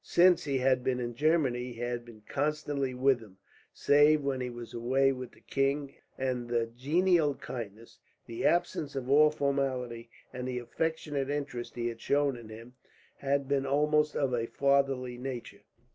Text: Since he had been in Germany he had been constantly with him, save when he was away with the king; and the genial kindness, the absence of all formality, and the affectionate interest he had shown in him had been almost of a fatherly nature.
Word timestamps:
Since 0.03 0.45
he 0.45 0.57
had 0.57 0.83
been 0.83 0.99
in 0.99 1.13
Germany 1.13 1.73
he 1.73 1.79
had 1.79 2.03
been 2.05 2.23
constantly 2.27 2.95
with 2.95 3.19
him, 3.19 3.37
save 3.71 4.23
when 4.23 4.41
he 4.41 4.49
was 4.49 4.73
away 4.73 5.11
with 5.11 5.31
the 5.31 5.41
king; 5.41 5.93
and 6.17 6.49
the 6.49 6.65
genial 6.65 7.35
kindness, 7.35 7.99
the 8.25 8.43
absence 8.43 8.95
of 8.95 9.11
all 9.11 9.29
formality, 9.29 10.09
and 10.33 10.47
the 10.47 10.57
affectionate 10.57 11.29
interest 11.29 11.75
he 11.75 11.87
had 11.87 12.01
shown 12.01 12.35
in 12.35 12.49
him 12.49 12.73
had 13.17 13.47
been 13.47 13.67
almost 13.67 14.15
of 14.15 14.33
a 14.33 14.47
fatherly 14.47 15.19
nature. 15.19 15.61